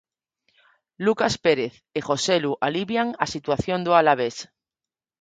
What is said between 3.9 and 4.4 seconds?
Alavés.